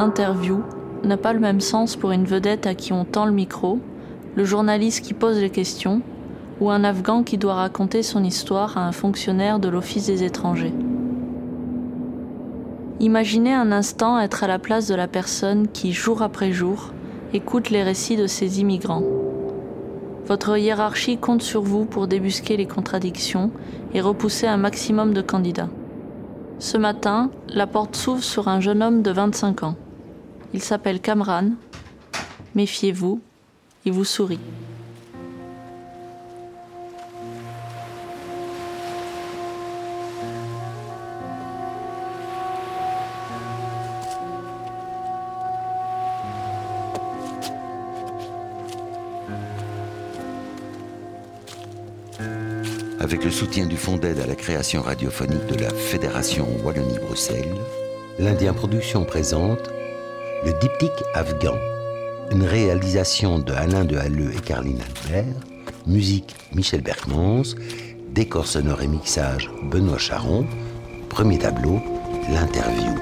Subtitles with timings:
[0.00, 0.62] interview
[1.04, 3.78] n'a pas le même sens pour une vedette à qui on tend le micro,
[4.34, 6.00] le journaliste qui pose les questions,
[6.60, 10.74] ou un Afghan qui doit raconter son histoire à un fonctionnaire de l'Office des étrangers.
[13.00, 16.92] Imaginez un instant être à la place de la personne qui, jour après jour,
[17.32, 19.02] écoute les récits de ces immigrants.
[20.26, 23.50] Votre hiérarchie compte sur vous pour débusquer les contradictions
[23.94, 25.70] et repousser un maximum de candidats.
[26.58, 29.76] Ce matin, la porte s'ouvre sur un jeune homme de 25 ans.
[30.52, 31.50] Il s'appelle Kamran.
[32.54, 33.20] Méfiez-vous,
[33.84, 34.40] il vous sourit.
[52.98, 57.54] Avec le soutien du Fonds d'aide à la création radiophonique de la Fédération Wallonie-Bruxelles,
[58.18, 59.70] l'Indien Production présente
[60.42, 61.56] Le diptyque afghan,
[62.30, 65.34] une réalisation de Alain de Halleux et Caroline Albert,
[65.86, 67.42] musique Michel Berkmans,
[68.14, 70.46] décor sonore et mixage Benoît Charon,
[71.10, 71.78] premier tableau,
[72.32, 72.94] l'interview.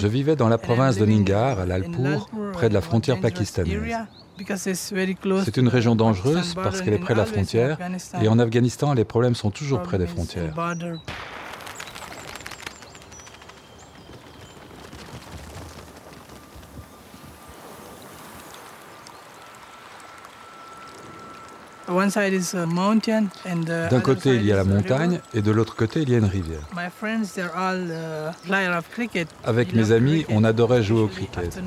[0.00, 3.96] Je vivais dans la province de Ningar, à Lalpur, près de la frontière pakistanaise.
[5.44, 7.78] C'est une région dangereuse parce qu'elle est près de la frontière
[8.20, 10.54] et en Afghanistan, les problèmes sont toujours près des frontières.
[23.90, 26.24] D'un côté, il y a la montagne et de l'autre côté, il y a une
[26.24, 26.68] rivière.
[26.74, 26.88] Uh,
[29.44, 31.58] Avec mes amis, on adorait jouer au cricket.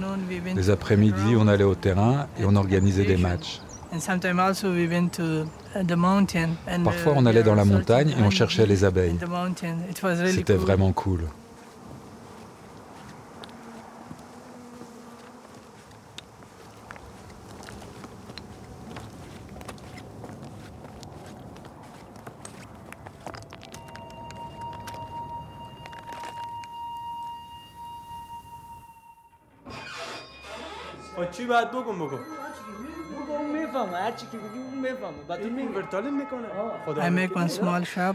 [0.55, 3.61] Les après-midi, on allait au terrain et on organisait des matchs.
[6.83, 9.17] Parfois, on allait dans la montagne et on cherchait les abeilles.
[10.33, 11.21] C'était vraiment cool.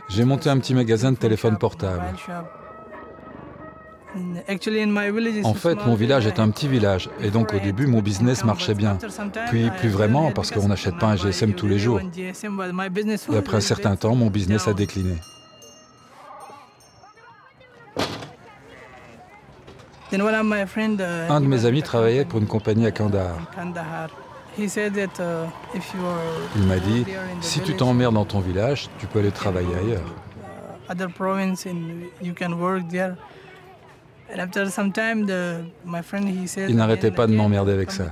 [0.09, 2.03] J'ai monté un petit magasin de téléphone portable.
[5.45, 8.75] En fait, mon village est un petit village, et donc au début, mon business marchait
[8.75, 8.99] bien.
[9.49, 12.01] Puis plus vraiment, parce qu'on n'achète pas un GSM tous les jours.
[12.01, 15.17] Et après un certain temps, mon business a décliné.
[20.13, 23.37] Un de mes amis travaillait pour une compagnie à Kandahar.
[24.59, 24.67] Uh,
[26.57, 27.05] Il m'a dit,
[27.41, 30.15] si tu t'emmerdes dans ton village, tu peux aller travailler ailleurs.
[36.69, 38.05] Il n'arrêtait pas de m'emmerder avec ça.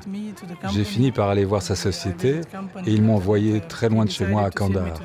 [0.72, 2.40] J'ai fini par aller voir sa société
[2.86, 4.98] et ils m'ont envoyé très loin de chez moi à Kandahar.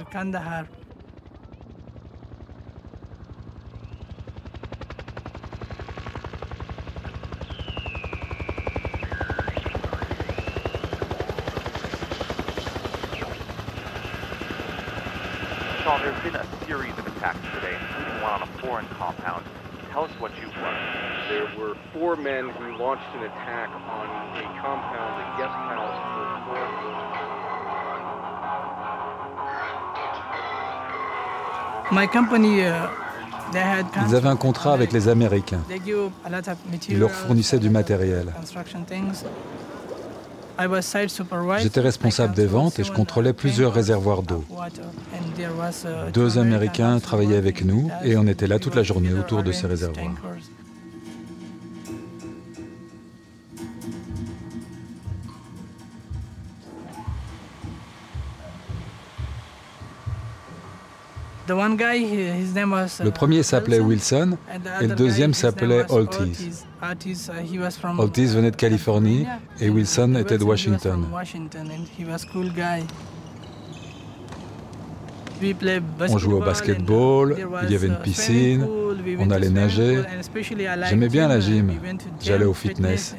[15.93, 19.43] Sean, there's been a series of attacks today, including one on a foreign compound.
[19.91, 21.29] Tell us what you've learned.
[21.29, 24.07] There were four men who launched an attack on
[24.37, 26.63] a compound, a guest house for four.
[31.91, 32.87] My company, uh,
[34.07, 35.61] Ils avaient un contrat avec les Américains.
[36.89, 38.33] Ils leur fournissaient du matériel.
[41.59, 44.43] J'étais responsable des ventes et je contrôlais plusieurs réservoirs d'eau.
[46.13, 49.67] Deux Américains travaillaient avec nous et on était là toute la journée autour de ces
[49.67, 50.13] réservoirs.
[61.47, 64.37] Le premier s'appelait Wilson
[64.81, 66.65] et le deuxième s'appelait Ortiz.
[67.97, 69.25] Ortiz venait de Californie
[69.59, 71.05] et Wilson était de Washington.
[76.09, 78.65] On jouait au basketball, il y avait une piscine,
[79.19, 80.01] on allait nager.
[80.89, 81.71] J'aimais bien la gym,
[82.21, 83.15] j'allais au fitness.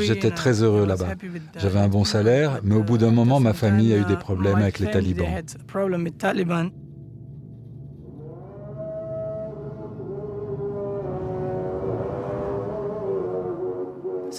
[0.00, 1.08] J'étais très heureux là-bas.
[1.56, 4.18] J'avais un bon salaire, mais au bout d'un moment, ma famille a eu des uh,
[4.18, 5.28] problèmes avec les talibans.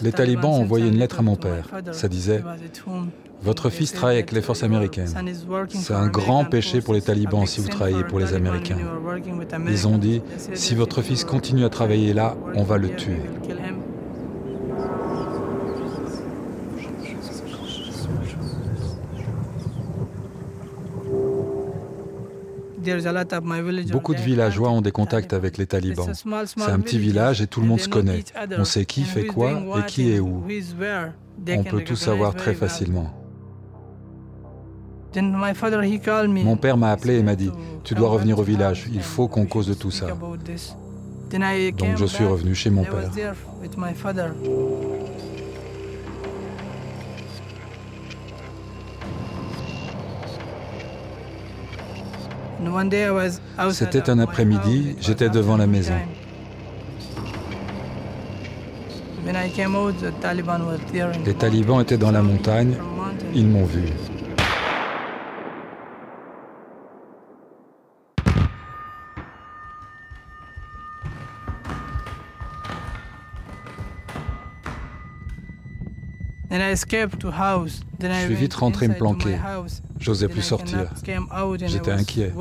[0.03, 1.69] Les talibans ont envoyé une lettre à mon père.
[1.91, 2.43] Ça disait
[3.41, 5.13] Votre fils travaille avec les forces américaines.
[5.69, 8.77] C'est un grand péché pour les talibans si vous travaillez pour les Américains.
[9.67, 10.21] Ils ont dit
[10.53, 13.21] Si votre fils continue à travailler là, on va le tuer.
[23.91, 26.11] Beaucoup de villageois ont des contacts avec les talibans.
[26.13, 28.23] C'est un petit village et tout le monde se connaît.
[28.57, 30.43] On sait qui fait quoi et qui est où.
[31.49, 33.13] On peut tout savoir très facilement.
[35.15, 37.51] Mon père m'a appelé et m'a dit,
[37.83, 40.07] tu dois revenir au village, il faut qu'on cause de tout ça.
[40.07, 43.11] Donc je suis revenu chez mon père.
[53.71, 55.93] C'était un après-midi, j'étais devant la maison.
[61.25, 62.75] Les talibans étaient dans la montagne,
[63.33, 63.83] ils m'ont vu.
[77.99, 79.37] Je suis vite rentré me planquer.
[79.99, 80.89] J'osais plus sortir.
[81.65, 82.33] J'étais inquiet.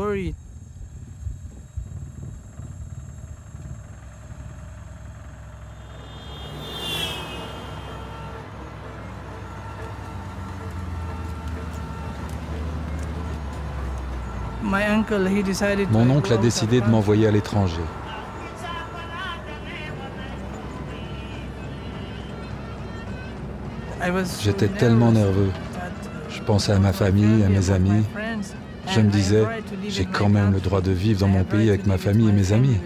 [15.90, 17.80] Mon oncle a décidé de m'envoyer à l'étranger.
[24.42, 25.50] J'étais tellement nerveux.
[26.46, 28.04] Je pensais à ma famille, à mes amis.
[28.94, 29.44] Je me disais,
[29.88, 32.52] j'ai quand même le droit de vivre dans mon pays avec ma famille et mes
[32.52, 32.76] amis.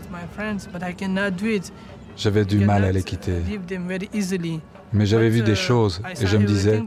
[2.17, 3.35] J'avais du mal à les quitter.
[4.95, 6.83] Mais j'avais vu des choses et je me disais,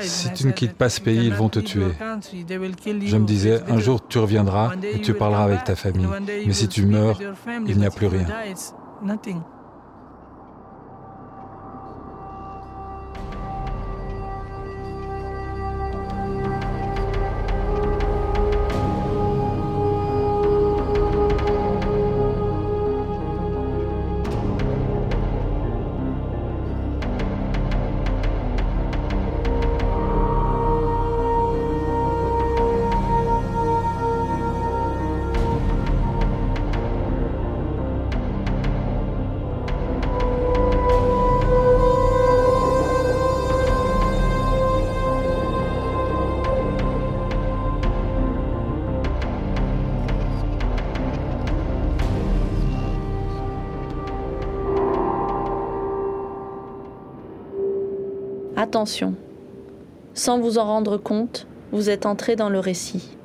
[0.00, 1.92] si tu ne quittes pas ce pays, ils vont te tuer.
[3.04, 6.08] Je me disais, un jour tu reviendras et tu parleras avec ta famille.
[6.46, 7.20] Mais si tu meurs,
[7.68, 8.26] il n'y a plus rien.
[58.76, 59.14] Attention,
[60.12, 63.16] sans vous en rendre compte, vous êtes entré dans le récit.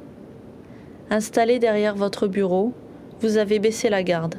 [1.09, 2.71] Installé derrière votre bureau,
[3.19, 4.35] vous avez baissé la garde.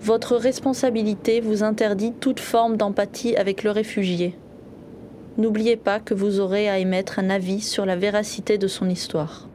[0.00, 4.38] Votre responsabilité vous interdit toute forme d'empathie avec le réfugié.
[5.38, 9.49] N'oubliez pas que vous aurez à émettre un avis sur la véracité de son histoire.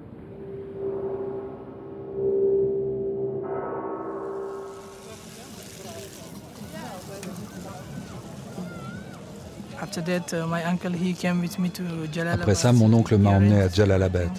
[12.34, 14.30] Après ça, mon oncle m'a emmené à Jalalabad.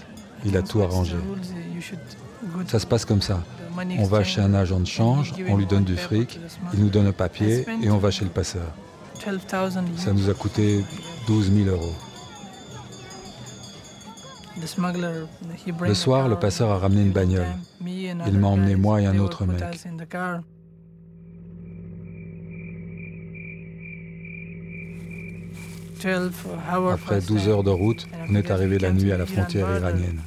[0.45, 1.17] Il a tout arrangé.
[2.67, 3.43] Ça se passe comme ça.
[3.99, 6.41] On va chez un agent de change, on lui donne du fric,
[6.73, 8.67] il nous donne un papier et on va chez le passeur.
[9.97, 10.85] Ça nous a coûté
[11.27, 11.95] 12 000 euros.
[15.81, 17.47] Le soir, le passeur a ramené une bagnole.
[17.85, 19.63] Il m'a emmené moi et un autre mec.
[26.93, 30.21] Après 12 heures de route, on est arrivé la nuit à la frontière iranienne.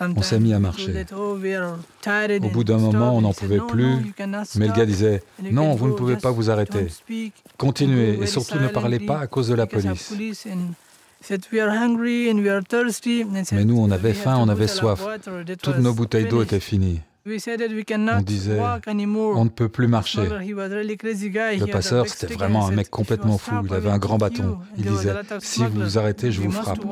[0.00, 1.04] On s'est mis à marcher.
[1.12, 4.12] Au bout d'un moment, on n'en pouvait plus,
[4.56, 6.86] mais le gars disait, non, vous ne pouvez pas vous arrêter.
[7.56, 10.14] Continuez et surtout ne parlez pas à cause de la police.
[13.52, 15.04] Mais nous, on avait faim, on avait soif.
[15.62, 17.00] Toutes nos bouteilles d'eau étaient finies.
[17.26, 20.22] On disait, on ne peut plus marcher.
[20.22, 23.54] Le passeur, c'était vraiment un mec complètement fou.
[23.64, 24.58] Il avait un grand bâton.
[24.78, 26.78] Il disait, si vous vous arrêtez, je vous frappe.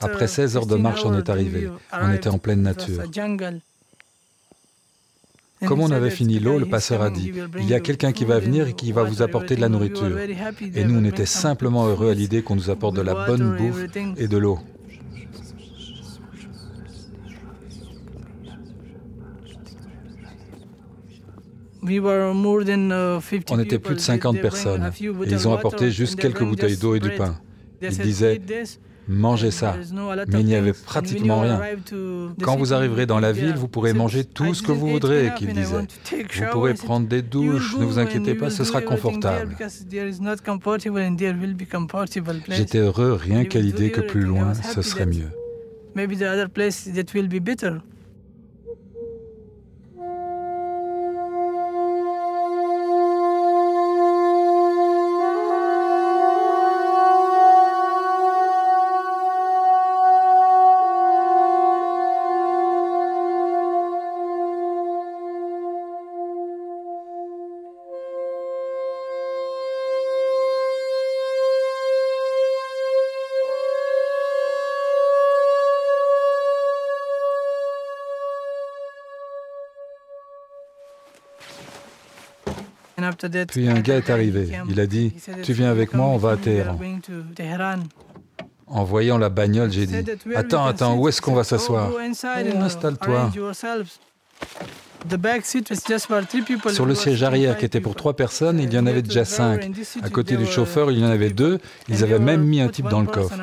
[0.00, 1.68] Après 16 heures de marche, on est arrivé.
[1.92, 3.02] On était en pleine nature.
[5.66, 8.38] Comme on avait fini l'eau, le passeur a dit, il y a quelqu'un qui va
[8.38, 10.16] venir et qui va vous apporter de la nourriture.
[10.74, 13.84] Et nous, on était simplement heureux à l'idée qu'on nous apporte de la bonne bouffe
[14.16, 14.58] et de l'eau.
[23.50, 27.00] On était plus de 50 personnes et ils ont apporté juste quelques bouteilles d'eau et
[27.00, 27.40] du pain.
[27.80, 28.40] Ils disaient,
[29.08, 29.76] mangez ça.
[30.28, 31.60] Mais il n'y avait pratiquement rien.
[32.42, 35.52] Quand vous arriverez dans la ville, vous pourrez manger tout ce que vous voudrez, qu'il
[35.52, 35.86] disait.
[36.36, 39.56] Vous pourrez prendre des douches, ne vous inquiétez pas, ce sera confortable.
[42.48, 45.30] J'étais heureux rien qu'à l'idée que plus loin, ce serait mieux.
[83.48, 84.48] Puis un gars est arrivé.
[84.68, 86.78] Il a dit, tu viens avec moi, on va à Téhéran.
[88.66, 89.96] En voyant la bagnole, j'ai dit,
[90.34, 91.90] attends, attends, où est-ce qu'on va s'asseoir
[92.60, 93.30] Installe-toi.
[96.72, 99.70] Sur le siège arrière qui était pour trois personnes, il y en avait déjà cinq.
[100.02, 101.60] À côté du chauffeur, il y en avait deux.
[101.88, 103.34] Ils avaient même mis un type dans le coffre.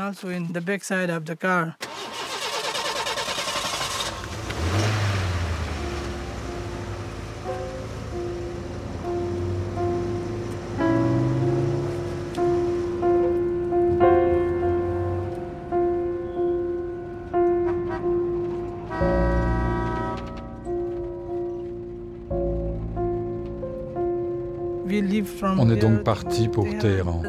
[25.75, 27.22] Donc parti pour Téhéran.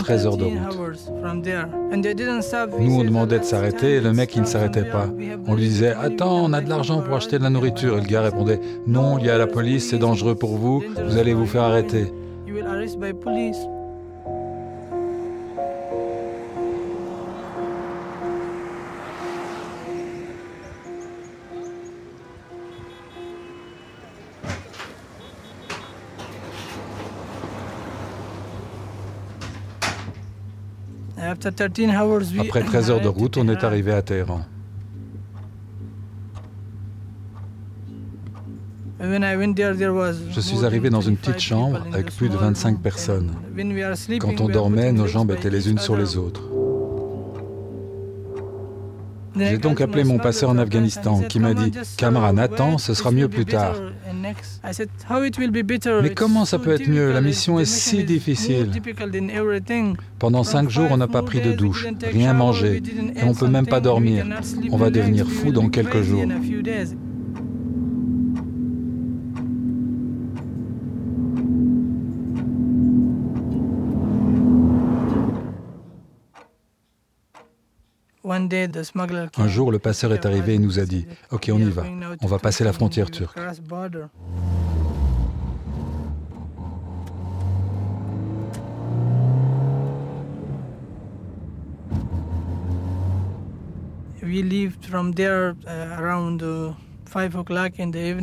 [0.00, 0.58] 13 heures de route.
[2.80, 5.08] Nous, on demandait de s'arrêter et le mec, il ne s'arrêtait pas.
[5.46, 7.98] On lui disait Attends, on a de l'argent pour acheter de la nourriture.
[7.98, 11.16] Et le gars répondait Non, il y a la police, c'est dangereux pour vous, vous
[11.18, 12.12] allez vous faire arrêter.
[32.40, 34.42] Après 13 heures de route, on est arrivé à Téhéran.
[39.00, 43.32] Je suis arrivé dans une petite chambre avec plus de 25 personnes.
[44.20, 46.42] Quand on dormait, nos jambes étaient les unes sur les autres.
[49.48, 53.28] J'ai donc appelé mon passeur en Afghanistan qui m'a dit Camarade, attends, ce sera mieux
[53.28, 53.74] plus tard.
[56.02, 57.12] Mais comment ça peut être mieux?
[57.12, 58.70] La mission est si difficile.
[60.18, 62.82] Pendant cinq jours, on n'a pas pris de douche, rien mangé,
[63.16, 64.26] et on ne peut même pas dormir.
[64.70, 66.24] On va devenir fou dans quelques jours.
[79.38, 81.84] Un jour, le passeur est arrivé et nous a dit, OK, on y va,
[82.22, 83.38] on va passer la frontière turque.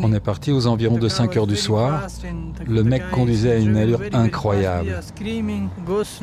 [0.01, 2.08] On est parti aux environs de 5 heures du soir.
[2.68, 5.00] Le mec conduisait à une allure incroyable.
[5.22, 5.42] Et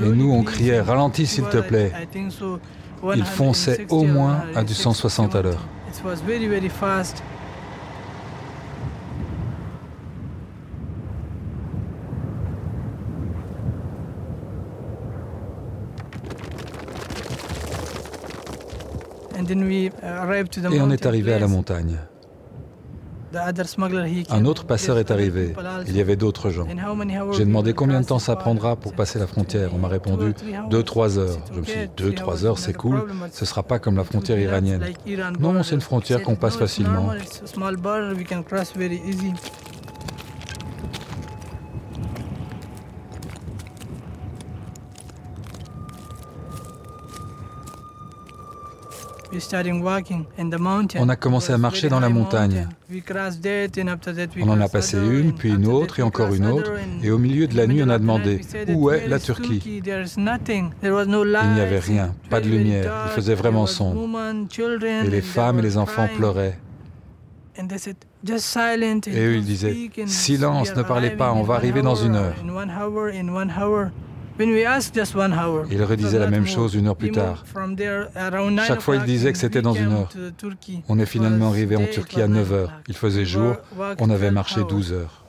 [0.08, 1.92] nous, on criait Ralentis, s'il te plaît.
[3.14, 5.66] Il fonçait au moins à du 160 à l'heure.
[20.72, 21.98] Et on est arrivé à la montagne.
[24.30, 25.54] Un autre passeur est arrivé.
[25.86, 26.66] Il y avait d'autres gens.
[27.32, 29.70] J'ai demandé combien de temps ça prendra pour passer la frontière.
[29.74, 30.34] On m'a répondu
[30.70, 31.38] 2-3 heures.
[31.52, 33.04] Je me suis dit 2-3 heures, c'est cool.
[33.32, 34.84] Ce ne sera pas comme la frontière iranienne.
[35.40, 37.10] Non, c'est une frontière qu'on passe facilement.
[50.98, 52.68] On a commencé à marcher dans la montagne.
[54.40, 56.72] On en a passé une, puis une autre, et encore une autre.
[57.02, 59.60] Et au milieu de la nuit, on a demandé Où est la Turquie?
[59.64, 62.92] Il n'y avait rien, pas de lumière.
[63.06, 64.08] Il faisait vraiment sombre.
[65.04, 66.58] Et les femmes et les enfants pleuraient.
[67.58, 69.74] Et eux, ils disaient
[70.06, 72.34] Silence, ne parlez pas, on va arriver dans une heure.
[75.70, 77.44] Il redisait la même chose une heure plus tard.
[78.66, 80.08] Chaque fois, il disait que c'était dans une heure.
[80.88, 82.72] On est finalement arrivé en Turquie à 9 heures.
[82.88, 83.56] Il faisait jour,
[83.98, 85.25] on avait marché 12 heures.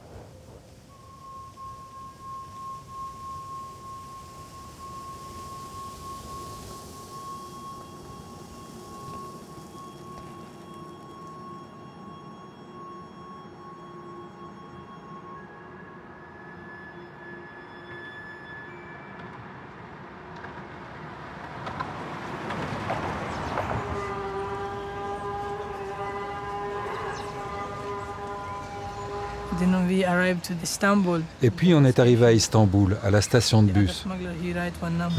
[31.41, 34.05] Et puis on est arrivé à Istanbul, à la station de bus.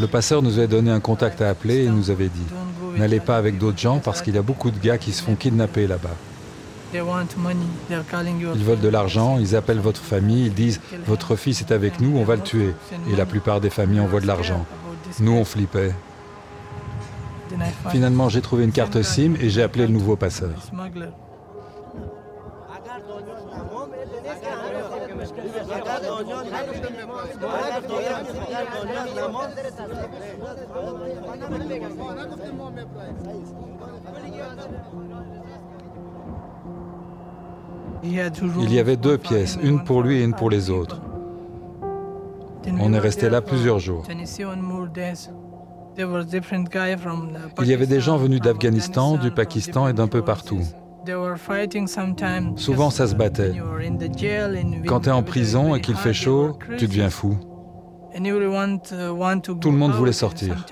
[0.01, 2.47] Le passeur nous avait donné un contact à appeler et nous avait dit
[2.97, 5.35] N'allez pas avec d'autres gens parce qu'il y a beaucoup de gars qui se font
[5.35, 6.17] kidnapper là-bas.
[6.95, 12.17] Ils veulent de l'argent, ils appellent votre famille, ils disent Votre fils est avec nous,
[12.17, 12.75] on va le tuer.
[13.13, 14.65] Et la plupart des familles envoient de l'argent.
[15.21, 15.95] Nous, on flippait.
[17.91, 20.51] Finalement, j'ai trouvé une carte SIM et j'ai appelé le nouveau passeur.
[38.03, 41.01] Il y avait deux pièces, une pour lui et une pour les autres.
[42.81, 44.05] On est resté là plusieurs jours.
[47.61, 50.61] Il y avait des gens venus d'Afghanistan, du Pakistan et d'un peu partout.
[52.57, 53.53] Souvent ça se battait.
[54.87, 57.39] Quand tu es en prison et qu'il fait chaud, tu deviens fou.
[58.15, 58.21] Uh,
[59.61, 60.67] Tout le monde voulait sortir.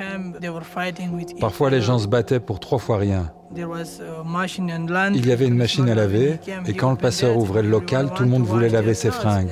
[1.40, 3.30] Parfois les gens se battaient pour trois fois rien.
[3.54, 8.22] Il y avait une machine à laver et quand le passeur ouvrait le local, tout
[8.22, 9.50] le monde voulait laver ses fringues.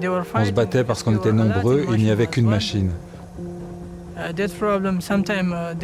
[0.00, 2.90] Uh, On se battait parce qu'on était nombreux et il n'y avait qu'une machine.
[4.16, 4.32] Uh,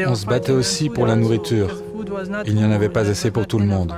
[0.06, 1.82] On se battait aussi pour la nourriture.
[2.46, 3.92] Il n'y en avait pas assez pour tout le monde.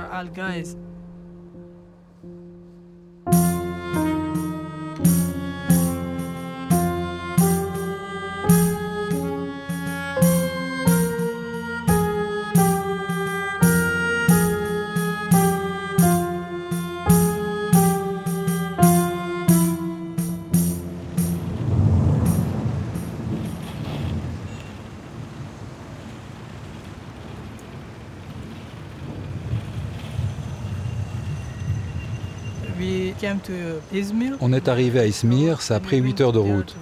[34.41, 36.75] On est arrivé à Izmir, ça a pris 8 heures de route.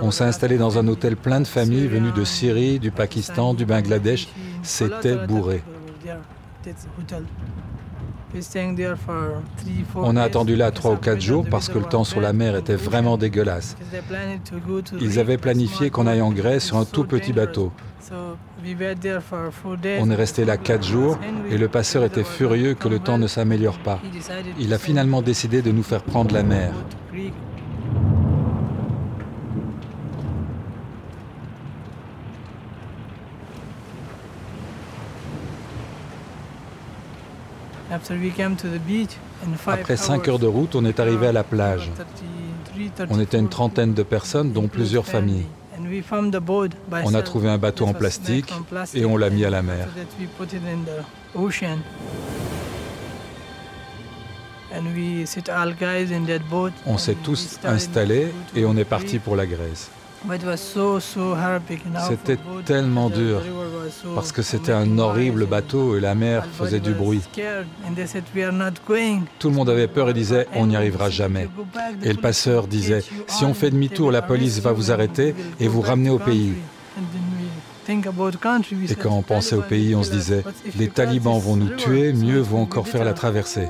[0.00, 3.64] On s'est installé dans un hôtel plein de familles venues de Syrie, du Pakistan, du
[3.64, 4.28] Bangladesh.
[4.62, 5.62] C'était bourré.
[9.96, 12.56] On a attendu là trois ou quatre jours parce que le temps sur la mer
[12.56, 13.76] était vraiment dégueulasse.
[15.00, 17.72] Ils avaient planifié qu'on aille en Grèce sur un tout petit bateau.
[19.98, 21.18] On est resté là quatre jours
[21.50, 24.00] et le passeur était furieux que le temps ne s'améliore pas.
[24.58, 26.72] Il a finalement décidé de nous faire prendre la mer.
[39.66, 41.90] Après cinq heures de route, on est arrivé à la plage.
[43.08, 45.46] On était une trentaine de personnes, dont plusieurs familles.
[47.04, 48.52] On a trouvé un bateau en plastique
[48.94, 49.88] et on l'a mis à la mer.
[56.86, 59.90] On s'est tous installés et on est parti pour la Grèce.
[62.08, 63.40] C'était tellement dur
[64.14, 67.22] parce que c'était un horrible bateau et la mer faisait du bruit.
[69.38, 71.48] Tout le monde avait peur et disait on n'y arrivera jamais.
[72.02, 75.80] Et le passeur disait si on fait demi-tour, la police va vous arrêter et vous
[75.80, 76.54] ramener au pays.
[77.88, 80.44] Et quand on pensait au pays, on se disait
[80.78, 83.68] les talibans vont nous tuer, mieux vaut encore faire la traversée.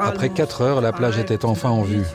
[0.00, 2.06] Après 4 heures, la plage était enfin en vue.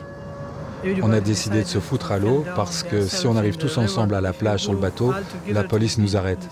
[1.02, 4.14] On a décidé de se foutre à l'eau parce que si on arrive tous ensemble
[4.14, 5.12] à la plage sur le bateau,
[5.48, 6.46] la police nous arrête.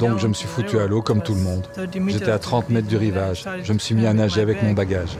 [0.00, 1.66] Donc je me suis foutu à l'eau comme tout le monde.
[2.08, 3.44] J'étais à 30 mètres du rivage.
[3.62, 5.18] Je me suis mis à nager avec mon bagage.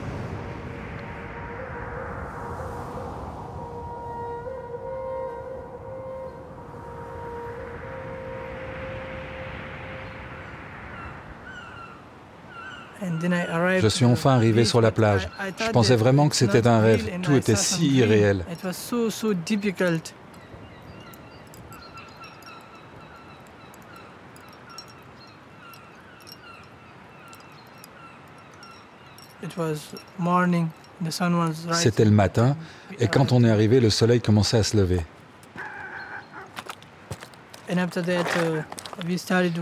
[13.03, 15.29] Je suis enfin arrivé sur la plage.
[15.59, 17.21] Je pensais vraiment que c'était un rêve.
[17.23, 18.45] Tout était si irréel.
[31.73, 32.57] C'était le matin
[32.99, 35.03] et quand on est arrivé, le soleil commençait à se lever.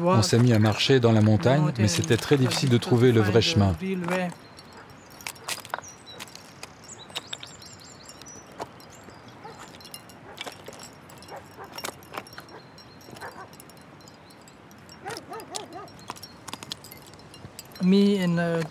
[0.07, 3.21] On s'est mis à marcher dans la montagne, mais c'était très difficile de trouver le
[3.21, 3.75] vrai chemin.
[18.37, 18.63] Uh,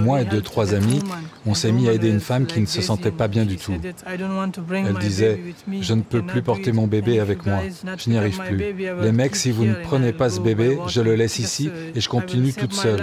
[0.00, 1.00] Moi et deux, trois amis,
[1.46, 3.74] on s'est mis à aider une femme qui ne se sentait pas bien du tout.
[4.06, 5.40] Elle disait,
[5.80, 7.60] je ne peux plus porter mon bébé avec moi,
[7.98, 8.58] je n'y arrive plus.
[9.02, 12.08] Les mecs, si vous ne prenez pas ce bébé, je le laisse ici et je
[12.08, 13.02] continue toute seule.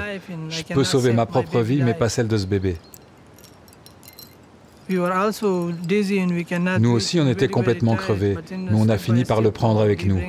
[0.49, 2.77] Je peux sauver ma propre vie, mais pas celle de ce bébé.
[6.79, 10.19] Nous aussi, on était complètement crevés, mais on a fini par le prendre avec nous.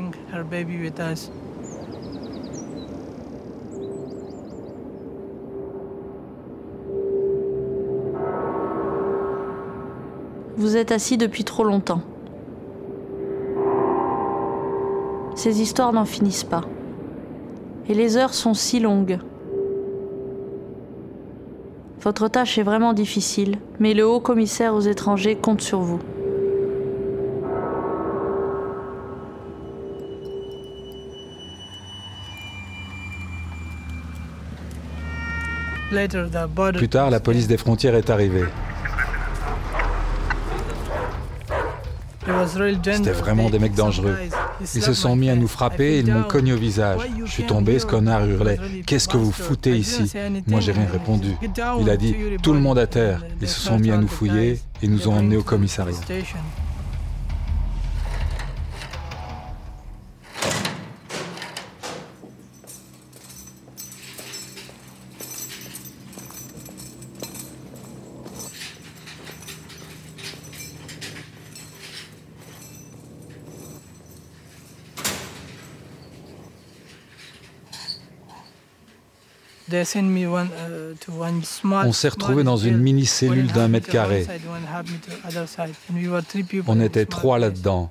[10.63, 12.03] Vous êtes assis depuis trop longtemps.
[15.35, 16.61] Ces histoires n'en finissent pas.
[17.89, 19.19] Et les heures sont si longues.
[22.01, 25.99] Votre tâche est vraiment difficile, mais le haut commissaire aux étrangers compte sur vous.
[36.77, 38.45] Plus tard, la police des frontières est arrivée.
[42.47, 44.17] C'était vraiment des mecs dangereux.
[44.61, 47.01] Ils se sont mis à nous frapper et ils m'ont cogné au visage.
[47.25, 50.13] Je suis tombé, ce connard hurlait Qu'est-ce que vous foutez ici?
[50.47, 51.37] Moi, j'ai rien répondu.
[51.81, 53.25] Il a dit Tout le monde à terre.
[53.41, 55.99] Ils se sont mis à nous fouiller et nous ont emmenés au commissariat.
[81.85, 84.27] On s'est retrouvé dans une mini-cellule d'un mètre carré.
[86.67, 87.89] On était trois là-dedans.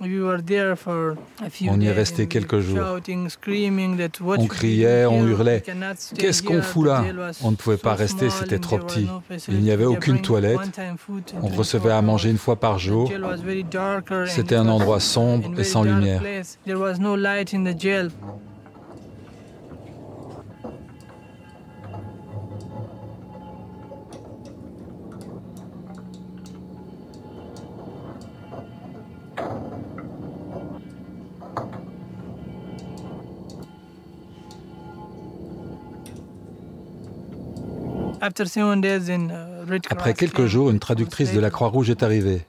[0.00, 2.78] On y est resté quelques jours.
[4.20, 5.62] On criait, on hurlait.
[6.16, 7.04] Qu'est-ce qu'on fout là
[7.42, 9.08] On ne pouvait pas rester, c'était trop petit.
[9.48, 10.80] Il n'y avait aucune toilette.
[11.42, 13.10] On recevait à manger une fois par jour.
[14.26, 16.22] C'était un endroit sombre et sans lumière.
[39.90, 42.42] Après quelques jours, une traductrice de la Croix-Rouge est arrivée.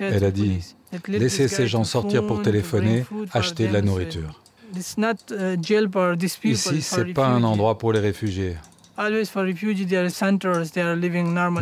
[0.00, 0.60] Elle a dit
[1.08, 4.42] Laissez ces gens sortir pour téléphoner, acheter de la nourriture.
[6.44, 8.56] Ici, ce n'est pas un endroit pour les réfugiés.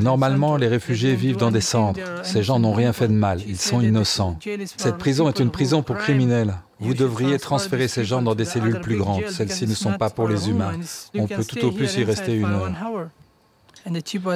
[0.01, 2.01] Normalement, les réfugiés vivent dans des centres.
[2.25, 4.39] Ces gens n'ont rien fait de mal, ils sont innocents.
[4.77, 6.57] Cette prison est une prison pour criminels.
[6.81, 9.29] Vous devriez transférer ces gens dans des cellules plus grandes.
[9.29, 10.73] Celles-ci ne sont pas pour les humains.
[11.15, 12.73] On peut tout au plus y rester une heure.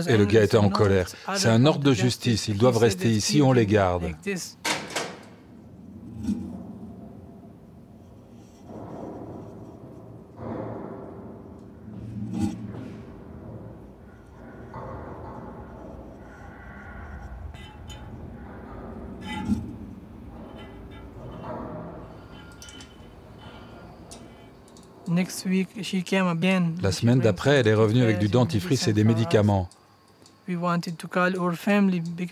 [0.08, 1.08] Et le gars était en colère.
[1.34, 4.04] C'est un ordre de justice, ils doivent rester ici, on les garde.
[26.82, 29.68] La semaine d'après, elle est revenue avec du dentifrice et des médicaments.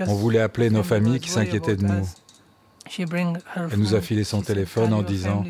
[0.06, 2.06] On voulait appeler nos familles qui s'inquiétaient de nous.
[2.98, 5.44] Elle nous a filé son téléphone en disant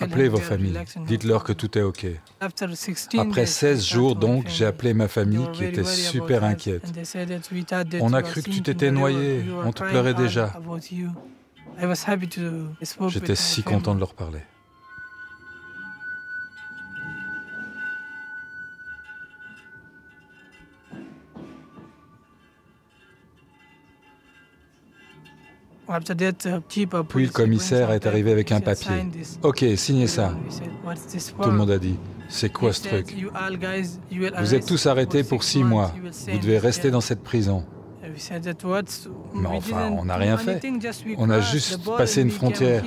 [0.00, 2.06] Appelez vos familles, dites-leur que tout est OK.
[3.18, 6.84] Après 16 jours, donc, j'ai appelé ma famille qui était super inquiète.
[8.00, 10.52] On a cru que tu t'étais noyé, on te pleurait déjà.
[13.08, 14.40] J'étais si content de leur parler.
[27.08, 29.06] Puis le commissaire est arrivé avec un papier.
[29.42, 30.34] Ok, signez ça.
[31.40, 31.96] Tout le monde a dit,
[32.28, 33.14] c'est quoi ce truc?
[34.38, 35.92] Vous êtes tous arrêtés pour six mois.
[36.28, 37.64] Vous devez rester dans cette prison.
[39.34, 40.62] Mais enfin, on n'a rien fait.
[41.18, 42.82] On a juste passé une frontière.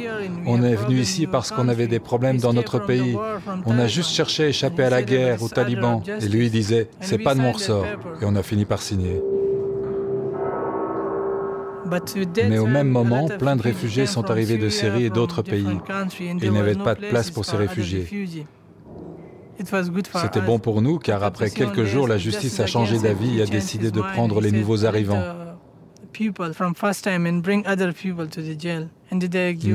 [0.46, 3.16] On est venu ici parce qu'on avait des problèmes dans notre pays.
[3.66, 6.02] On a juste cherché à échapper à la guerre, aux talibans.
[6.22, 7.86] Et lui disait, c'est pas de mon ressort.
[8.22, 9.22] Et on a fini par signer.
[12.48, 15.78] Mais au même moment, plein de réfugiés sont arrivés de Syrie et d'autres pays.
[16.42, 18.08] Il n'y avait pas de place pour ces réfugiés.
[20.22, 23.46] C'était bon pour nous car après quelques jours, la justice a changé d'avis et a
[23.46, 25.24] décidé de prendre les nouveaux arrivants.
[26.20, 26.34] Ils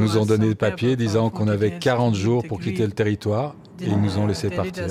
[0.01, 3.87] nous ont donné des papiers disant qu'on avait 40 jours pour quitter le territoire et
[3.87, 4.87] ils nous ont laissé partir.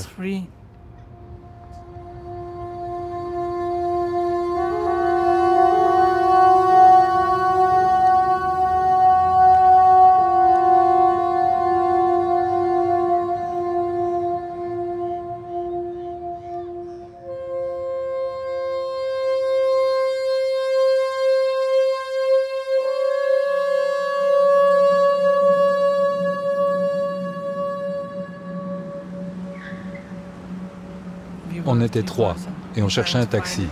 [32.01, 32.36] Trois
[32.75, 33.67] et on cherchait un taxi.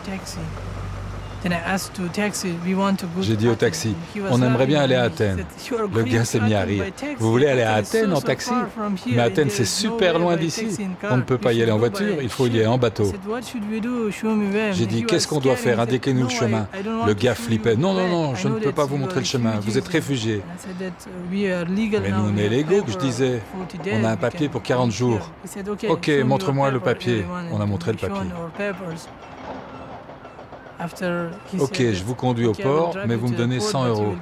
[3.22, 3.96] J'ai dit au taxi,
[4.30, 5.44] on aimerait bien aller à Athènes.
[5.94, 6.84] Le gars s'est mis à rire.
[7.18, 8.52] Vous voulez aller à Athènes en taxi
[9.08, 10.68] Mais Athènes, c'est super loin d'ici.
[11.10, 13.12] On ne peut pas y aller en voiture, il faut y aller en bateau.
[14.74, 15.80] J'ai dit, qu'est-ce qu'on doit faire?
[15.80, 16.68] Indiquez-nous le chemin.
[17.08, 17.76] Le gars flippait.
[17.76, 19.54] Non, non, non, je ne peux pas vous montrer le chemin.
[19.62, 20.42] Vous êtes réfugié.
[21.32, 23.42] Mais nous, on est légaux, je disais.
[23.94, 25.32] On a un papier pour 40 jours.
[25.90, 27.26] Ok, montre-moi le papier.
[27.52, 28.30] On a montré le papier.
[31.60, 34.16] Ok, je vous conduis au port, mais vous me donnez 100 euros.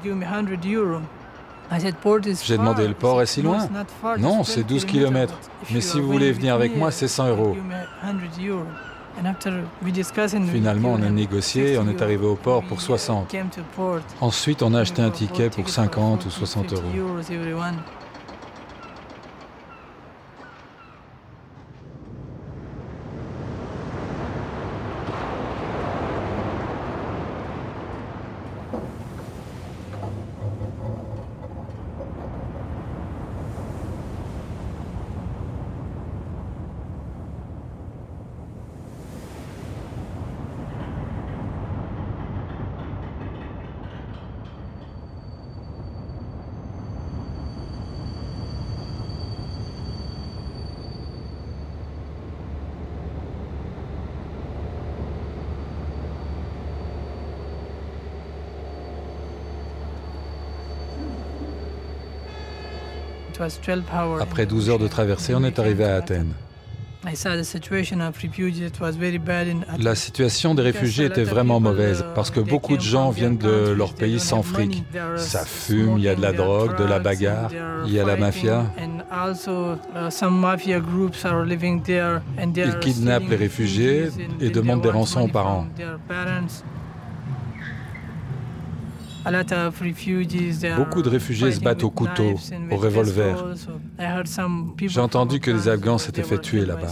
[2.44, 3.68] J'ai demandé, le port est si loin
[4.18, 5.34] Non, c'est 12 km.
[5.72, 7.56] Mais si vous voulez venir avec moi, c'est 100 euros.
[10.52, 13.30] Finalement, on a négocié et on est arrivé au port pour 60.
[14.22, 16.84] Ensuite, on a acheté un ticket pour 50 ou 60 euros.
[64.22, 66.34] Après 12 heures de traversée, on est arrivé à Athènes.
[69.80, 73.94] La situation des réfugiés était vraiment mauvaise parce que beaucoup de gens viennent de leur
[73.94, 74.84] pays sans fric.
[75.16, 77.52] Ça fume, il y a de la drogue, de la bagarre,
[77.86, 78.66] il y a la mafia.
[82.38, 84.10] Ils kidnappent les réfugiés
[84.42, 85.68] et demandent des rançons aux parents.
[90.78, 92.36] Beaucoup de réfugiés se battent au couteau,
[92.72, 93.56] au revolver.
[94.88, 96.88] J'ai entendu que les Afghans s'étaient fait tuer là-bas.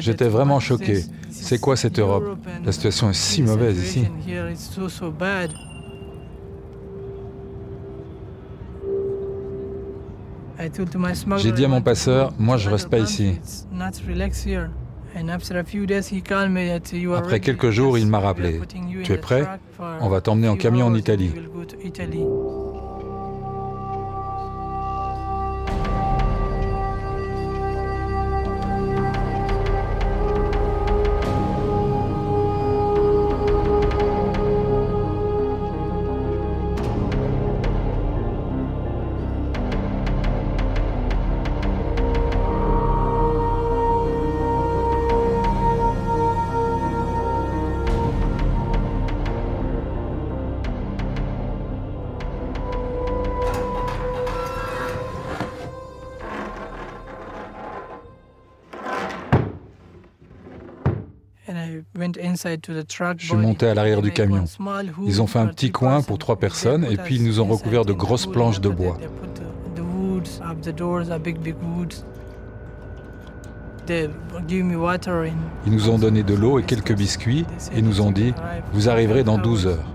[0.00, 1.04] J'étais vraiment choqué.
[1.30, 2.38] C'est quoi cette Europe?
[2.64, 4.08] La situation est si mauvaise ici.
[11.38, 13.38] J'ai dit à mon passeur, moi je reste pas ici.
[17.16, 18.60] Après quelques jours, il m'a rappelé,
[19.04, 19.46] tu es prêt
[20.00, 21.32] On va t'emmener en camion en Italie.
[63.18, 64.44] Je suis monté à l'arrière du camion.
[65.06, 67.84] Ils ont fait un petit coin pour trois personnes et puis ils nous ont recouvert
[67.84, 68.98] de grosses planches de bois.
[75.66, 78.34] Ils nous ont donné de l'eau et quelques biscuits et nous ont dit,
[78.72, 79.86] vous arriverez dans 12 heures.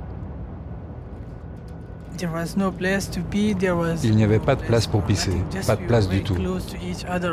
[4.03, 5.33] Il n'y avait pas de place pour pisser,
[5.67, 6.35] pas de place du tout.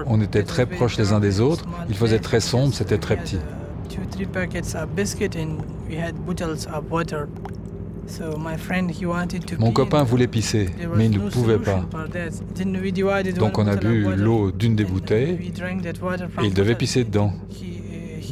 [0.06, 3.38] On était très proches les uns des autres, il faisait très sombre, c'était très petit.
[9.58, 11.86] Mon copain voulait pisser, mais il ne pouvait pas.
[13.36, 17.32] Donc on a bu l'eau d'une des bouteilles et il devait pisser dedans.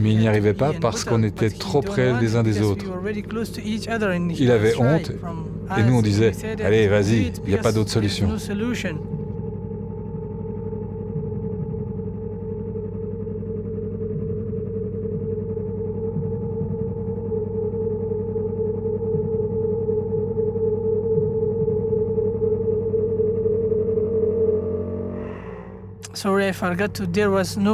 [0.01, 2.85] Mais il n'y arrivait pas parce qu'on était trop près les uns des autres.
[4.39, 5.13] Il avait honte
[5.77, 6.33] et nous on disait,
[6.65, 8.29] allez vas-y, il n'y a pas d'autre solution.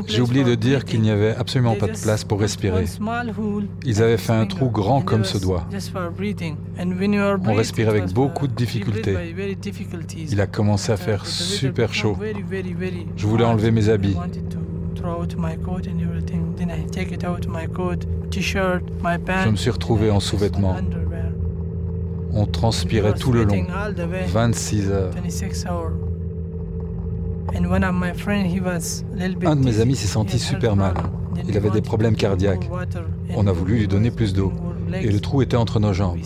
[0.07, 2.85] J'ai oublié de dire qu'il n'y avait absolument pas de place pour respirer.
[3.85, 5.67] Ils avaient fait un trou grand comme ce doigt.
[7.47, 9.17] On respirait avec beaucoup de difficultés.
[10.31, 12.17] Il a commencé à faire super chaud.
[13.17, 14.17] Je voulais enlever mes habits.
[19.45, 20.77] Je me suis retrouvé en sous-vêtements.
[22.33, 23.65] On transpirait tout le long,
[24.29, 25.11] 26 heures.
[29.47, 30.95] Un de mes amis s'est senti super mal.
[31.49, 32.71] Il avait des problèmes cardiaques.
[33.35, 34.53] On a voulu lui donner plus d'eau.
[34.93, 36.19] Et le trou était entre nos jambes.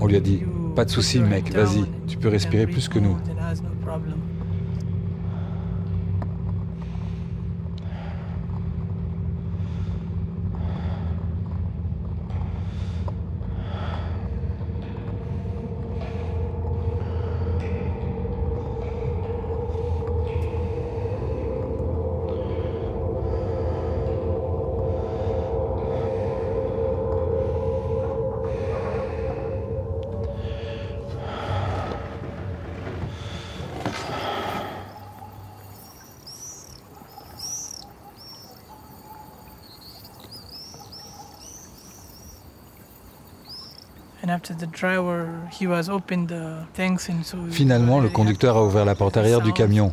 [0.00, 0.42] On lui a dit,
[0.74, 3.16] pas de souci mec, vas-y, tu peux respirer plus que nous.
[47.50, 49.92] Finalement, le conducteur a ouvert la porte arrière du camion.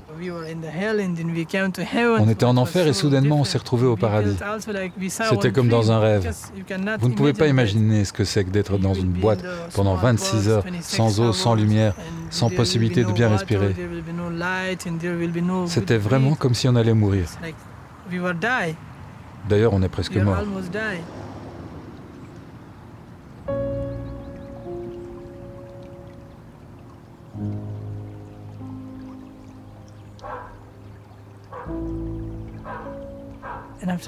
[2.20, 4.38] On était en enfer et soudainement on s'est retrouvé au paradis.
[5.10, 6.34] C'était comme dans un rêve.
[7.00, 10.50] Vous ne pouvez pas imaginer ce que c'est que d'être dans une boîte pendant 26
[10.50, 11.94] heures, sans eau, sans lumière,
[12.30, 13.76] sans possibilité de bien respirer.
[15.68, 17.26] C'était vraiment comme si on allait mourir.
[19.50, 20.38] D'ailleurs, on est presque mort.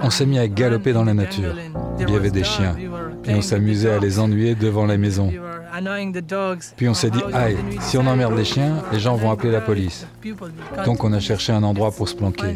[0.02, 1.56] On s'est mis à galoper dans la nature.
[2.00, 2.76] Il y avait des chiens.
[3.26, 5.32] Et on s'amusait à les ennuyer devant la maison.
[6.78, 9.62] Puis on s'est dit, aïe, si on emmerde les chiens, les gens vont appeler la
[9.62, 10.08] police.
[10.86, 12.56] Donc on a cherché un endroit pour se planquer.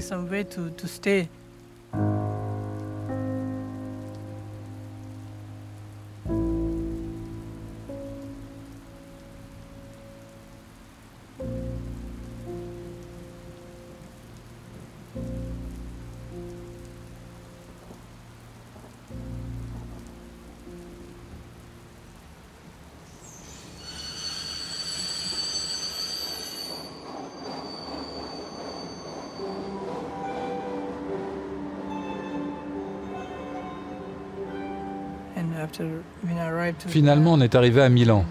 [36.88, 38.25] Finalement, on est arrivé à Milan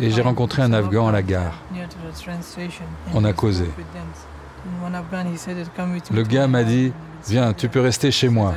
[0.00, 1.54] et j'ai rencontré un Afghan à la gare.
[3.14, 3.66] On a causé.
[6.12, 6.92] Le gars m'a dit,
[7.28, 8.54] viens, tu peux rester chez moi.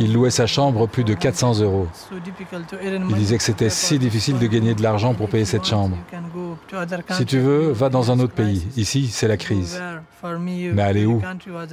[0.00, 1.86] Il louait sa chambre plus de 400 euros.
[3.08, 5.96] Il disait que c'était si difficile de gagner de l'argent pour payer cette chambre.
[7.10, 8.66] Si tu veux, va dans un autre pays.
[8.76, 9.80] Ici, c'est la crise.
[10.74, 11.22] Mais allez où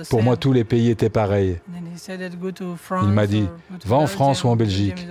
[0.10, 1.60] Pour moi, tous les pays étaient pareils.
[3.04, 3.46] Il m'a dit,
[3.86, 5.08] va en France ou en Belgique.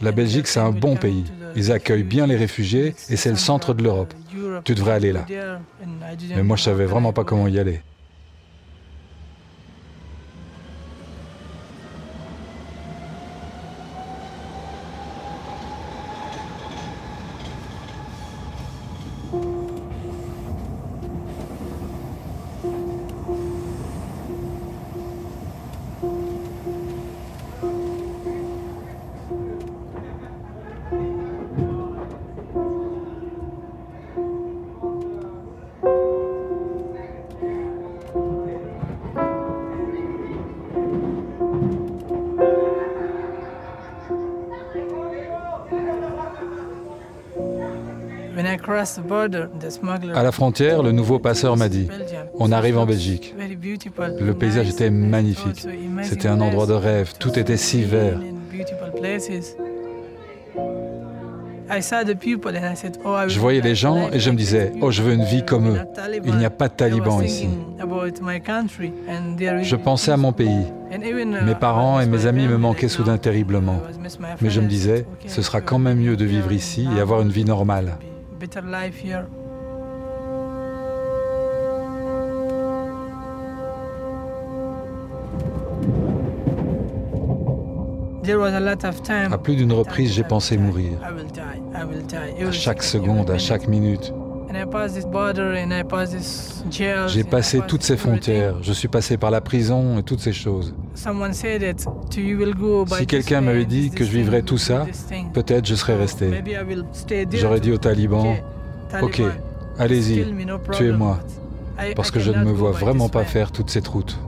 [0.00, 1.24] La Belgique, c'est un bon pays.
[1.56, 4.14] Ils accueillent bien les réfugiés et c'est le centre de l'Europe.
[4.64, 5.26] Tu devrais aller là.
[6.34, 7.80] Mais moi, je savais vraiment pas comment y aller.
[50.14, 51.88] À la frontière, le nouveau passeur m'a dit,
[52.34, 53.34] on arrive en Belgique.
[53.38, 55.66] Le paysage était magnifique.
[56.02, 57.12] C'était un endroit de rêve.
[57.18, 58.18] Tout était si vert.
[63.26, 65.80] Je voyais les gens et je me disais, oh, je veux une vie comme eux.
[66.24, 67.48] Il n'y a pas de talibans ici.
[69.62, 70.66] Je pensais à mon pays.
[70.90, 73.80] Mes parents et mes amis me manquaient soudain terriblement.
[74.40, 77.30] Mais je me disais, ce sera quand même mieux de vivre ici et avoir une
[77.30, 77.96] vie normale.
[89.32, 90.92] À plus d'une reprise, j'ai pensé mourir.
[91.74, 94.12] À chaque seconde, à chaque minute.
[97.08, 98.56] J'ai passé toutes ces frontières.
[98.62, 100.74] Je suis passé par la prison et toutes ces choses.
[100.94, 101.06] Si
[103.06, 104.86] quelqu'un m'avait dit que je vivrais tout ça,
[105.32, 106.30] peut-être je serais resté.
[107.32, 108.36] J'aurais dit aux talibans,
[109.02, 109.22] ok,
[109.78, 110.24] allez-y,
[110.72, 111.18] tuez-moi,
[111.96, 114.18] parce que je ne me vois vraiment pas faire toute cette route.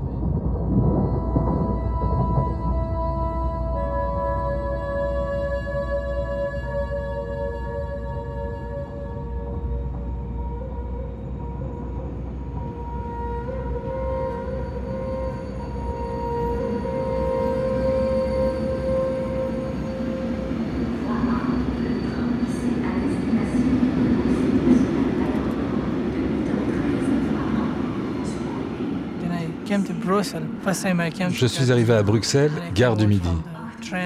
[31.30, 33.28] Je suis arrivé à Bruxelles, gare du Midi.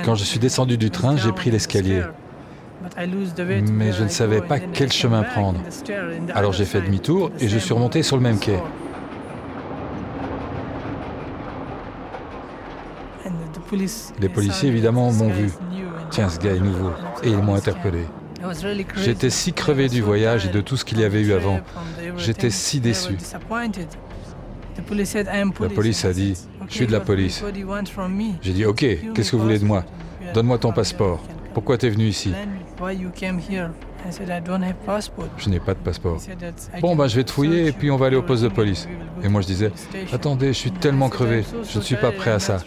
[0.05, 2.03] Quand je suis descendu du train, j'ai pris l'escalier.
[3.73, 5.61] Mais je ne savais pas quel chemin prendre.
[6.35, 8.59] Alors j'ai fait demi-tour et je suis remonté sur le même quai.
[14.21, 15.51] Les policiers, évidemment, m'ont vu.
[16.11, 16.91] Tiens, ce gars est nouveau.
[17.23, 18.07] Et ils m'ont interpellé.
[18.97, 21.61] J'étais si crevé du voyage et de tout ce qu'il y avait eu avant.
[22.17, 23.17] J'étais si déçu.
[25.69, 26.05] La police.
[26.05, 26.35] a dit,
[26.69, 27.43] je suis de la police.
[28.43, 29.85] J'ai dit, ok, qu'est-ce que vous voulez de moi?
[30.35, 31.21] Donne-moi ton passeport.
[31.55, 32.33] Pourquoi tu es venu ici?
[35.37, 36.19] Je n'ai pas de passeport.
[36.81, 38.89] Bon, ben je vais te fouiller et puis on va aller au poste de police.
[39.23, 39.73] Et moi je disais,
[40.13, 42.59] attendez, je suis tellement crevé, je ne suis pas prêt à ça.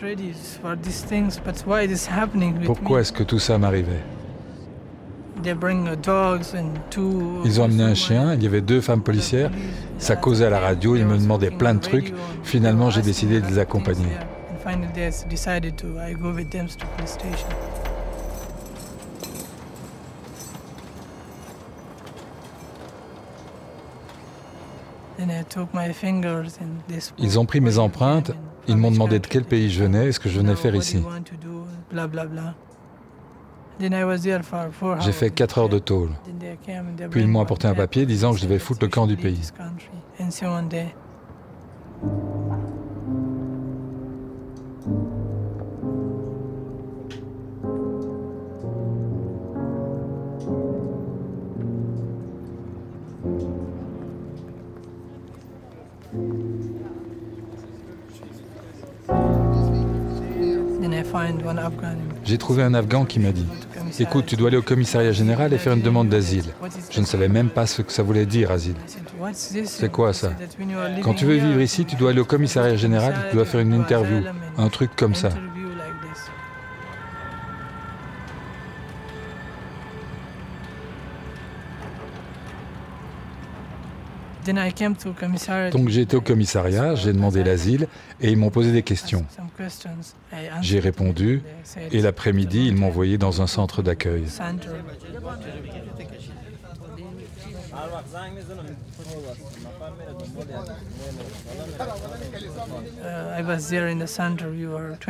[2.66, 4.04] Pourquoi est-ce que tout ça m'arrivait?
[7.46, 9.52] Ils ont amené un chien, il y avait deux femmes policières,
[9.98, 12.14] ça causait à la radio, ils me demandaient plein de trucs.
[12.44, 14.06] Finalement, j'ai décidé de les accompagner.
[27.18, 28.32] Ils ont pris mes empreintes,
[28.68, 31.04] ils m'ont demandé de quel pays je venais et ce que je venais faire ici.
[35.02, 36.10] J'ai fait 4 heures de tôle.
[37.10, 39.50] Puis ils m'ont apporté un papier disant que je devais foutre le camp du pays.
[62.24, 63.46] J'ai trouvé un Afghan qui m'a dit
[64.00, 66.46] Écoute, tu dois aller au commissariat général et faire une demande d'asile.
[66.90, 68.76] Je ne savais même pas ce que ça voulait dire, asile.
[69.34, 70.32] C'est quoi ça?
[71.04, 73.74] Quand tu veux vivre ici, tu dois aller au commissariat général, tu dois faire une
[73.74, 74.24] interview,
[74.58, 75.30] un truc comme ça.
[85.72, 87.88] Donc j'ai été au commissariat, j'ai demandé l'asile
[88.22, 89.26] et ils m'ont posé des questions.
[90.62, 91.42] J'ai répondu
[91.92, 94.24] et l'après-midi, ils m'ont envoyé dans un centre d'accueil.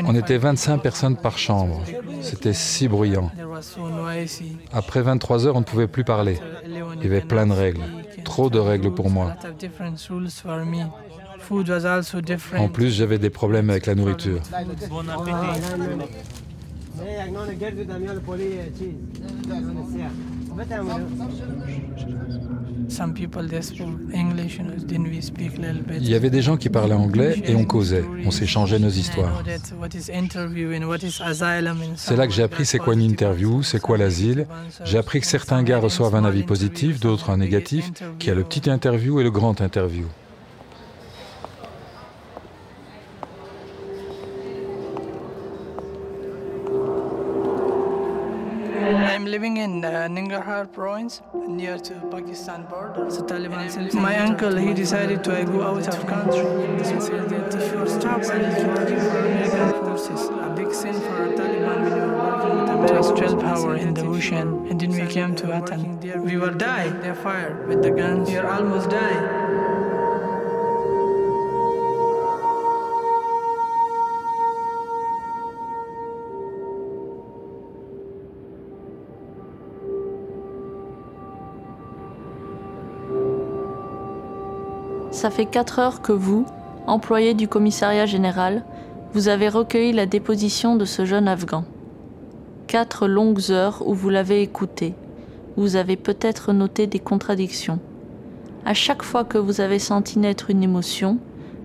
[0.05, 1.84] On était 25 personnes par chambre.
[2.21, 3.31] C'était si bruyant.
[4.71, 6.39] Après 23 heures, on ne pouvait plus parler.
[6.65, 7.81] Il y avait plein de règles.
[8.24, 9.36] Trop de règles pour moi.
[12.57, 14.41] En plus, j'avais des problèmes avec la nourriture.
[25.95, 29.43] Il y avait des gens qui parlaient anglais et on causait, on s'échangeait nos histoires.
[31.95, 34.45] C'est là que j'ai appris c'est quoi une interview, c'est quoi l'asile.
[34.86, 38.36] J'ai appris que certains gars reçoivent un avis positif, d'autres un négatif, qu'il y a
[38.36, 40.06] le petit interview et le grand interview.
[49.34, 51.23] Living in uh, Nangarhar province,
[51.59, 53.09] near to Pakistan border.
[53.09, 56.45] So Taliban My uncle, he decided to uh, go out of country.
[56.77, 61.79] He said that if you stop working for American forces, a big sin for Taliban
[61.84, 62.88] when you were working with them.
[62.95, 65.81] Just 12 power in the ocean, and then we came to Atan.
[66.29, 66.89] We were die.
[67.03, 68.29] They fired with the guns.
[68.29, 69.42] We are almost die.
[85.24, 86.45] Ça fait quatre heures que vous,
[86.86, 88.65] employé du commissariat général,
[89.13, 91.63] vous avez recueilli la déposition de ce jeune Afghan.
[92.67, 94.95] Quatre longues heures où vous l'avez écouté.
[95.55, 97.80] Vous avez peut-être noté des contradictions.
[98.65, 101.19] À chaque fois que vous avez senti naître une émotion,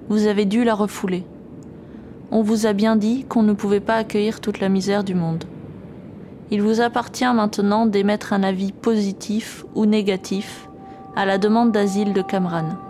[0.09, 1.24] vous avez dû la refouler.
[2.30, 5.46] On vous a bien dit qu'on ne pouvait pas accueillir toute la misère du monde.
[6.52, 10.68] Il vous appartient maintenant d'émettre un avis positif ou négatif
[11.16, 12.88] à la demande d'asile de Kamran.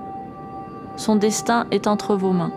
[0.99, 2.53] Son destin est entre vos mains.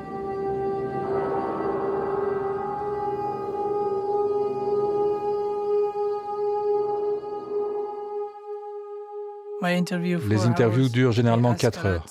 [9.62, 12.06] Les interviews durent généralement 4 heures.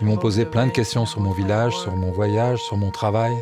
[0.00, 3.34] Ils m'ont posé plein de questions sur mon village, sur mon voyage, sur mon travail.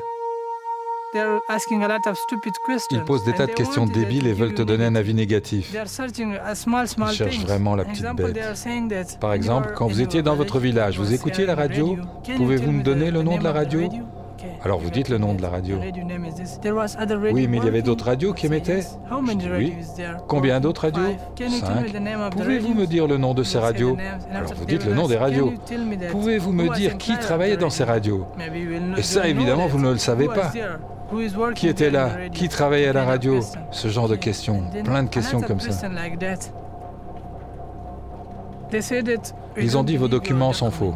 [2.91, 5.73] Ils posent des tas de questions débiles et veulent te donner un avis négatif.
[5.73, 9.19] Ils cherchent vraiment la petite bête.
[9.21, 11.97] Par exemple, quand vous étiez dans votre village, vous écoutiez la radio
[12.37, 13.89] Pouvez-vous me donner le nom de la radio?
[14.63, 15.77] Alors vous dites le nom de la radio.
[17.33, 18.81] Oui, mais il y avait d'autres radios qui émettaient.
[19.57, 19.75] Oui.
[20.27, 21.17] Combien d'autres radios?
[21.37, 21.93] Cinq.
[22.31, 23.97] Pouvez-vous me dire le nom de ces radios?
[24.33, 25.53] Alors vous dites le nom des radios.
[26.11, 28.27] Pouvez-vous me dire qui travaillait dans ces radios?
[28.97, 30.53] Et ça, évidemment, vous ne le savez pas.
[31.55, 32.11] Qui était là?
[32.33, 33.41] Qui travaillait à la radio?
[33.71, 34.65] Ce genre de questions.
[34.85, 35.89] Plein de questions comme ça.
[39.57, 40.95] Ils ont dit vos documents sont faux.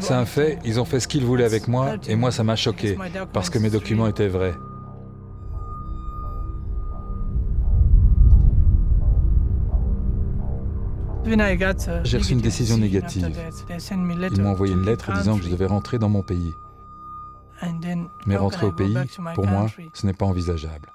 [0.00, 2.56] C'est un fait, ils ont fait ce qu'ils voulaient avec moi et moi ça m'a
[2.56, 2.96] choqué
[3.32, 4.54] parce que mes documents étaient vrais.
[12.04, 13.30] J'ai reçu une décision négative.
[13.90, 16.54] Ils m'ont envoyé une lettre disant que je devais rentrer dans mon pays.
[18.26, 18.96] Mais rentrer au pays,
[19.34, 20.88] pour moi, ce n'est pas envisageable.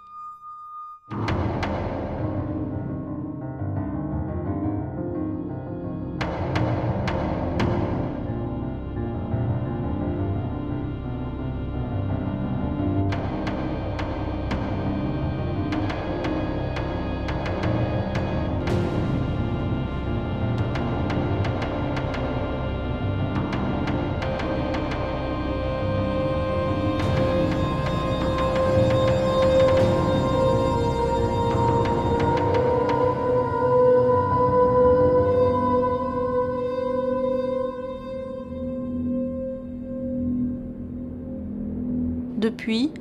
[42.60, 42.92] Depuis,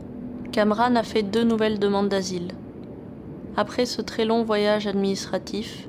[0.52, 2.52] Kamran a fait deux nouvelles demandes d'asile.
[3.56, 5.88] Après ce très long voyage administratif,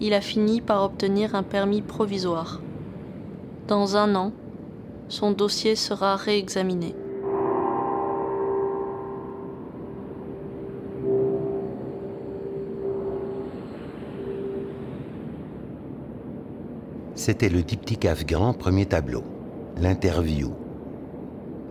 [0.00, 2.60] il a fini par obtenir un permis provisoire.
[3.68, 4.32] Dans un an,
[5.08, 6.92] son dossier sera réexaminé.
[17.14, 19.22] C'était le diptyque afghan, premier tableau,
[19.80, 20.63] l'interview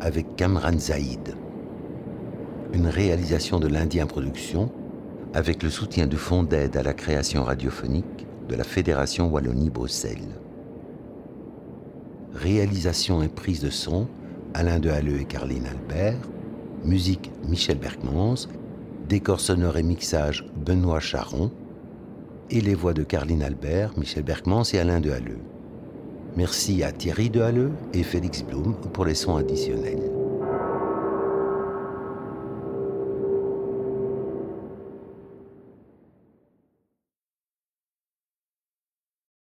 [0.03, 1.33] avec Kamran Zaïd.
[2.73, 4.69] Une réalisation de l'Indien Production
[5.33, 10.41] avec le soutien du Fonds d'aide à la création radiophonique de la Fédération Wallonie-Bruxelles.
[12.33, 14.07] Réalisation et prise de son
[14.53, 16.19] Alain Dehalleux et Carline Albert.
[16.83, 18.47] Musique Michel Bergmans.
[19.07, 21.49] Décor sonore et mixage Benoît Charon.
[22.49, 25.39] Et les voix de Carline Albert, Michel Bergmans et Alain Dehalleux.
[26.35, 30.02] Merci à Thierry Dehalleux et Félix Blum pour les sons additionnels.